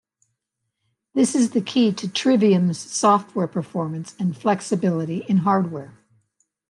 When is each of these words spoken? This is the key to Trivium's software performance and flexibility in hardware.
This 1.13 1.35
is 1.35 1.51
the 1.51 1.61
key 1.61 1.93
to 1.93 2.09
Trivium's 2.11 2.79
software 2.79 3.45
performance 3.45 4.15
and 4.17 4.35
flexibility 4.35 5.19
in 5.27 5.37
hardware. 5.45 5.93